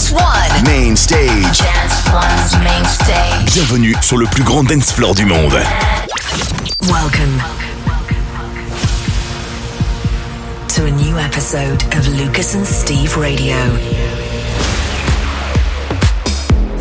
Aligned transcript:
Dance 0.00 0.12
One. 0.12 0.64
Main 0.64 0.96
stage. 0.96 1.58
Dance 1.58 2.10
One's 2.10 2.64
main 2.64 2.84
stage. 2.86 3.52
Bienvenue 3.52 3.94
sur 4.00 4.16
le 4.16 4.24
plus 4.24 4.42
grand 4.42 4.64
dance 4.64 4.92
floor 4.92 5.14
du 5.14 5.26
monde. 5.26 5.52
Welcome 6.88 7.38
to 10.68 10.86
a 10.86 10.90
new 10.90 11.18
episode 11.18 11.82
of 11.94 12.08
Lucas 12.16 12.54
and 12.54 12.64
Steve 12.64 13.14
Radio. 13.18 13.56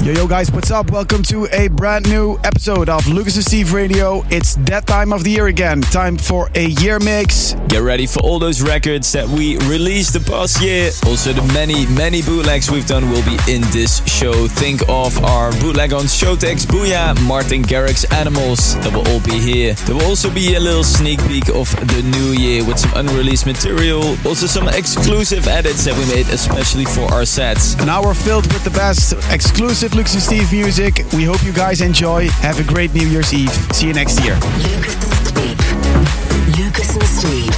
Yo, 0.02 0.14
yo, 0.14 0.26
guys, 0.26 0.50
what's 0.50 0.72
up? 0.72 0.92
Welcome 0.92 1.22
to 1.24 1.46
a 1.52 1.68
brand 1.68 2.10
new 2.10 2.40
episode 2.46 2.88
of 2.88 3.06
Lucas 3.06 3.36
and 3.36 3.44
Steve 3.44 3.74
Radio. 3.74 4.24
It's 4.30 4.56
that 4.56 4.88
time 4.88 5.12
of 5.12 5.26
the 5.26 5.30
year 5.30 5.48
again. 5.48 5.82
Time 5.82 6.18
for 6.18 6.50
a 6.56 6.68
year 6.68 7.00
mix. 7.00 7.54
Get 7.68 7.82
ready 7.82 8.08
for 8.08 8.22
all 8.22 8.40
those 8.40 8.62
records 8.62 9.12
that 9.12 9.28
we 9.28 9.58
released 9.68 10.14
the 10.14 10.22
past 10.22 10.62
year. 10.62 10.90
Also, 11.06 11.34
the 11.34 11.44
many, 11.54 11.86
many 11.88 12.22
bootlegs 12.22 12.72
we've 12.72 12.88
done 12.88 13.10
will 13.12 13.24
be 13.24 13.38
in 13.52 13.60
this 13.72 14.02
show. 14.08 14.48
Think 14.48 14.82
of 14.88 15.22
our 15.26 15.52
bootleg 15.60 15.92
on 15.92 16.06
Showtek's, 16.06 16.66
Booyah, 16.66 17.22
Martin 17.28 17.62
Garrix, 17.62 18.10
Animals. 18.14 18.76
That 18.76 18.94
will 18.94 19.08
all 19.10 19.20
be 19.20 19.38
here. 19.38 19.74
There 19.86 19.96
will 19.96 20.06
also 20.06 20.34
be 20.34 20.56
a 20.56 20.62
little 20.62 20.86
sneak 20.86 21.20
peek 21.28 21.50
of 21.50 21.70
the 21.76 22.02
new 22.04 22.32
year 22.32 22.66
with 22.66 22.80
some 22.80 22.94
unreleased 22.96 23.46
material. 23.46 24.16
Also, 24.26 24.48
some 24.48 24.70
exclusive 24.70 25.46
edits 25.50 25.84
that 25.84 25.94
we 25.98 26.06
made 26.16 26.30
especially 26.30 26.86
for 26.86 27.04
our 27.14 27.26
sets. 27.26 27.76
An 27.76 27.90
hour 27.90 28.14
filled 28.14 28.48
with 28.54 28.64
the 28.64 28.72
best 28.72 29.14
exclusive 29.30 29.89
Lucas 29.96 30.14
and 30.14 30.24
Steve 30.24 30.52
music. 30.52 31.06
We 31.14 31.24
hope 31.24 31.44
you 31.44 31.52
guys 31.54 31.82
enjoy. 31.82 32.28
Have 32.42 32.60
a 32.60 32.64
great 32.64 32.94
New 32.94 33.08
Year's 33.08 33.34
Eve. 33.34 33.52
See 33.74 33.88
you 33.88 33.94
next 33.94 34.24
year. 34.24 34.36
Lucas 34.36 34.96
and 34.96 35.28
Steve. 35.28 36.58
Lucas 36.58 36.96
and 36.96 37.04
Steve. 37.04 37.56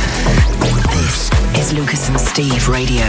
This 1.53 1.67
is 1.67 1.73
Lucas 1.73 2.09
and 2.09 2.19
Steve 2.19 2.67
Radio. 2.69 3.05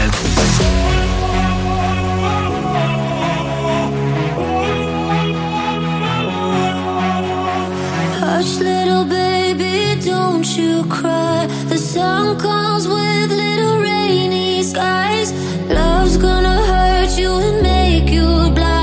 Hush, 8.19 8.57
little 8.59 9.05
baby, 9.05 9.99
don't 10.01 10.45
you 10.57 10.83
cry. 10.85 11.45
The 11.69 11.77
sun 11.77 12.37
comes 12.39 12.87
with 12.87 13.31
little 13.31 13.79
rainy 13.79 14.63
skies. 14.63 15.31
Love's 15.69 16.17
gonna 16.17 16.61
hurt 16.65 17.17
you 17.17 17.31
and 17.31 17.61
make 17.61 18.09
you 18.09 18.49
blind. 18.51 18.82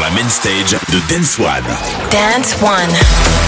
La 0.00 0.10
main 0.10 0.28
stage 0.28 0.76
de 0.90 1.00
Dance 1.08 1.38
One. 1.38 1.64
Dance 2.10 2.56
One. 2.62 3.47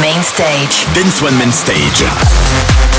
Main 0.00 0.22
Stage. 0.22 0.86
Dance 0.94 1.20
One 1.20 1.36
Main 1.38 1.52
Stage. 1.52 2.89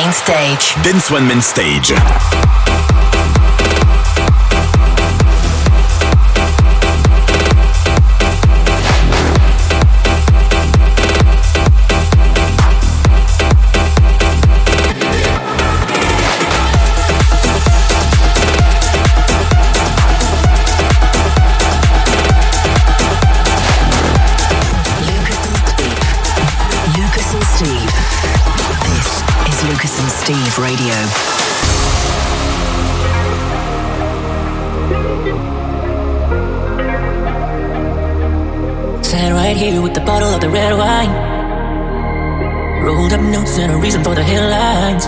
Main 0.00 0.12
stage. 0.12 0.74
Dance 0.82 1.10
One 1.10 1.26
Main 1.26 1.42
Stage. 1.42 1.92
And 43.60 43.72
a 43.72 43.76
reason 43.76 44.02
for 44.02 44.14
the 44.14 44.24
headlines. 44.24 45.04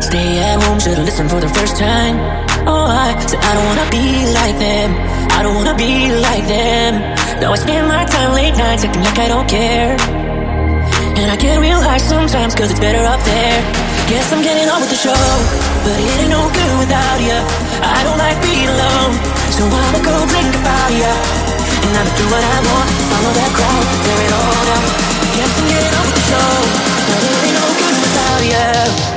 Stay 0.00 0.40
at 0.40 0.56
home, 0.64 0.80
should've 0.80 1.04
listened 1.04 1.28
for 1.28 1.40
the 1.40 1.48
first 1.48 1.76
time. 1.76 2.16
Oh, 2.64 2.88
I 2.88 3.12
said 3.28 3.40
I 3.40 3.52
don't 3.52 3.66
wanna 3.68 3.88
be 3.92 4.06
like 4.32 4.56
them. 4.56 4.88
I 5.36 5.42
don't 5.44 5.54
wanna 5.54 5.76
be 5.76 6.08
like 6.08 6.46
them. 6.48 6.92
Now 7.40 7.52
I 7.52 7.58
spend 7.60 7.84
my 7.88 8.04
time 8.08 8.32
late 8.32 8.56
nights 8.56 8.84
acting 8.84 9.04
like 9.04 9.18
I 9.18 9.28
don't 9.28 9.48
care. 9.48 9.92
And 11.20 11.28
I 11.28 11.36
get 11.36 11.60
real 11.60 11.80
high 11.80 12.00
sometimes 12.00 12.54
cause 12.54 12.70
it's 12.72 12.80
better 12.80 13.04
up 13.04 13.20
there. 13.28 13.58
Guess 14.08 14.32
I'm 14.32 14.42
getting 14.42 14.68
on 14.72 14.80
with 14.80 14.90
the 14.90 15.00
show, 15.06 15.22
but 15.84 15.96
it 16.00 16.16
ain't 16.16 16.32
no 16.32 16.42
good 16.48 16.72
without 16.80 17.20
you. 17.20 17.38
I 17.84 18.00
don't 18.08 18.18
like 18.18 18.40
being 18.40 18.68
alone, 18.72 19.12
so 19.52 19.68
I'ma 19.68 20.00
go 20.00 20.16
drink 20.32 20.52
about 20.56 20.90
you. 20.96 21.12
And 21.84 21.92
I'ma 21.92 22.12
do 22.16 22.24
what 22.32 22.40
I 22.40 22.58
want, 22.72 22.88
follow 23.10 23.32
that 23.36 23.52
crowd, 23.52 23.84
tear 24.00 24.18
it 24.24 24.32
all 24.32 24.64
down. 24.64 24.84
Guess 25.36 25.52
I'm 25.60 25.66
getting 25.68 25.94
on 25.98 26.04
with 26.08 26.16
the 26.16 26.24
show, 26.30 26.91
good 28.42 29.11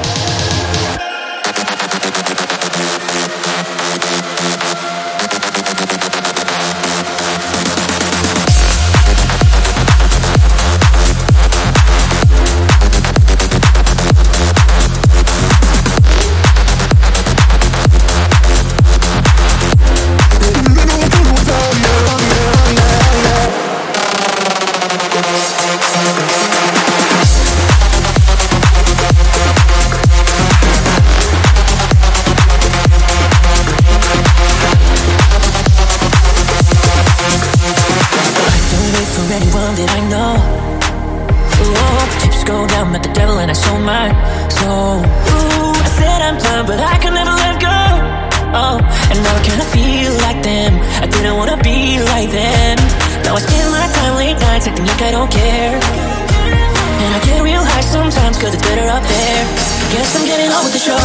like 54.96 55.08
I 55.08 55.12
don't 55.12 55.32
care. 55.32 55.76
And 55.76 57.12
I 57.12 57.20
get 57.28 57.44
real 57.44 57.60
high 57.60 57.84
sometimes 57.84 58.40
cause 58.40 58.54
it's 58.56 58.64
better 58.64 58.88
up 58.88 59.04
there. 59.04 59.44
Guess 59.92 60.16
I'm 60.16 60.24
getting 60.24 60.48
on 60.48 60.64
with 60.64 60.72
the 60.72 60.80
show, 60.80 60.96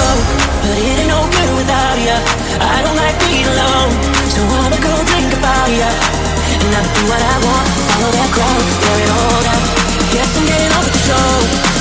but 0.62 0.76
it 0.78 0.94
ain't 0.94 1.10
no 1.10 1.18
good 1.26 1.50
without 1.58 1.98
ya. 1.98 2.16
I 2.62 2.78
don't 2.86 2.94
like 2.94 3.16
being 3.26 3.46
alone, 3.46 3.90
so 4.30 4.40
I'ma 4.46 4.78
go 4.78 4.94
drink 5.10 5.30
about 5.34 5.70
ya. 5.74 5.90
And 5.90 6.70
I'ma 6.70 6.90
do 6.94 7.02
what 7.10 7.18
I 7.18 7.36
want, 7.42 7.66
follow 7.90 8.10
that 8.14 8.30
crowd, 8.30 8.62
tear 8.78 8.98
it 9.02 9.10
all 9.10 9.40
down. 9.42 9.62
Guess 10.14 10.30
I'm 10.38 10.46
getting 10.46 10.70
on 10.70 10.82
with 10.86 10.94
the 10.94 11.04
show, 11.10 11.28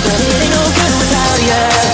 but 0.02 0.18
it 0.18 0.34
ain't 0.34 0.54
no 0.56 0.64
good 0.66 0.94
without 0.98 1.40
ya. 1.46 1.89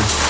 Steve 0.00 0.29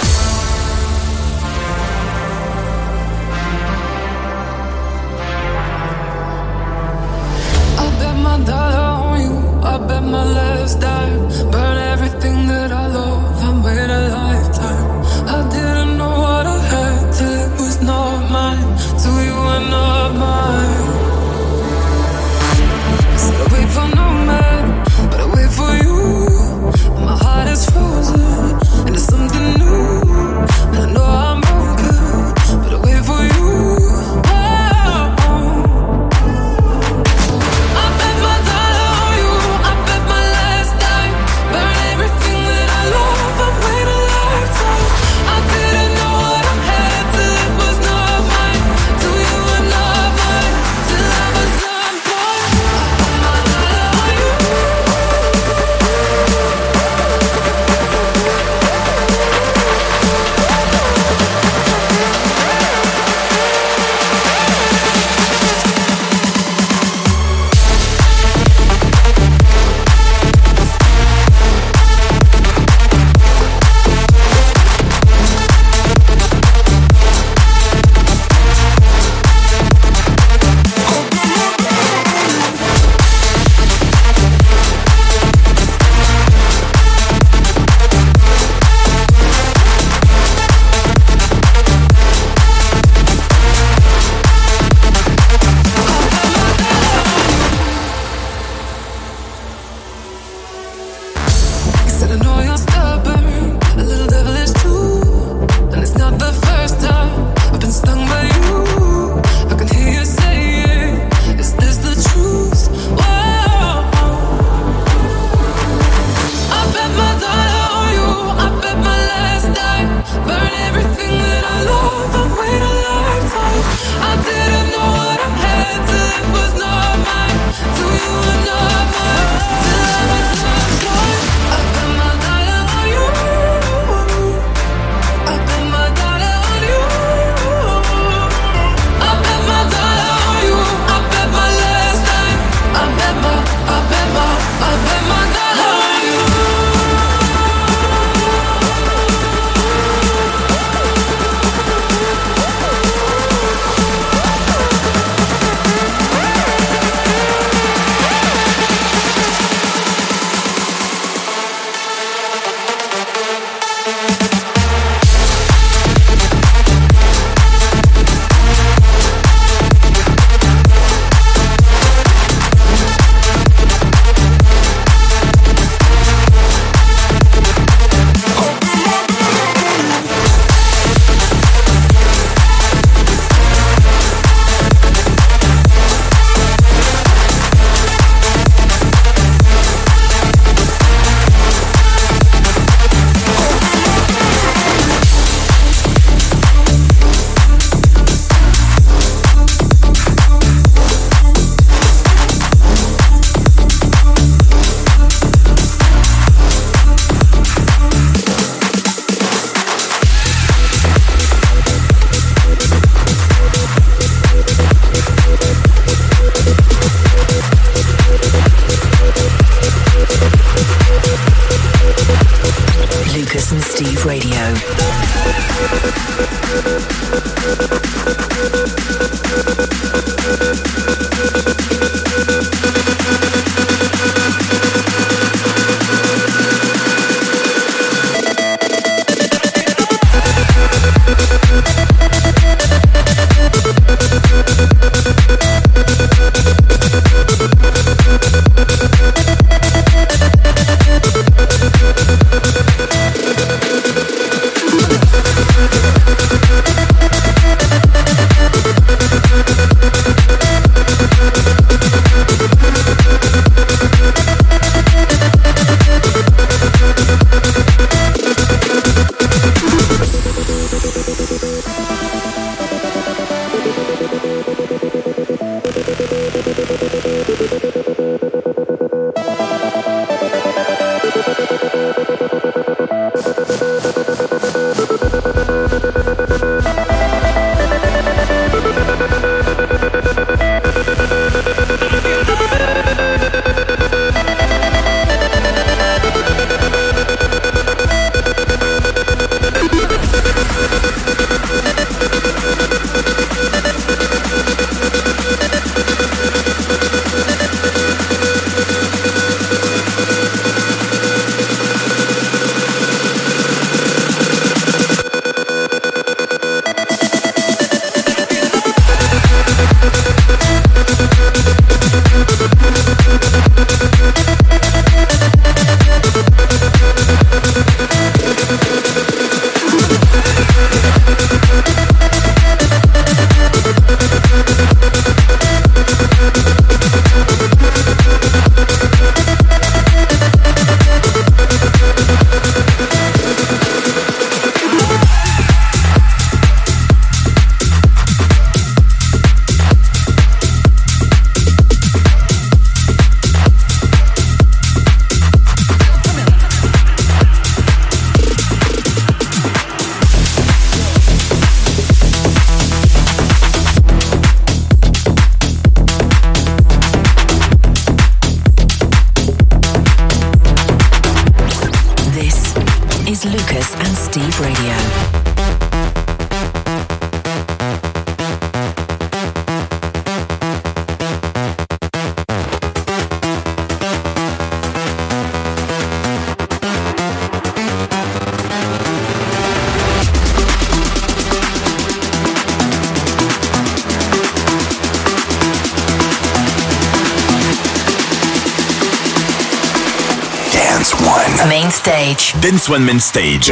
Dance 402.40 402.70
One 402.70 402.86
Main 402.86 402.98
Stage. 402.98 403.50